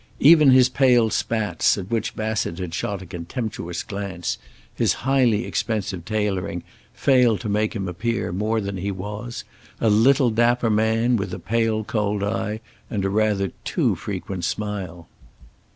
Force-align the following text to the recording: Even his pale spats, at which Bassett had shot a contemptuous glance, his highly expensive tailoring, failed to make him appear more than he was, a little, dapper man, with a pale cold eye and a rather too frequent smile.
Even 0.19 0.49
his 0.49 0.67
pale 0.67 1.11
spats, 1.11 1.77
at 1.77 1.91
which 1.91 2.15
Bassett 2.15 2.57
had 2.57 2.73
shot 2.73 3.03
a 3.03 3.05
contemptuous 3.05 3.83
glance, 3.83 4.39
his 4.73 4.93
highly 5.05 5.45
expensive 5.45 6.05
tailoring, 6.05 6.63
failed 6.91 7.39
to 7.41 7.49
make 7.49 7.75
him 7.75 7.87
appear 7.87 8.31
more 8.31 8.59
than 8.59 8.77
he 8.77 8.89
was, 8.89 9.43
a 9.79 9.91
little, 9.91 10.31
dapper 10.31 10.71
man, 10.71 11.17
with 11.17 11.31
a 11.35 11.39
pale 11.39 11.83
cold 11.83 12.23
eye 12.23 12.61
and 12.89 13.05
a 13.05 13.11
rather 13.11 13.49
too 13.63 13.93
frequent 13.93 14.43
smile. 14.43 15.07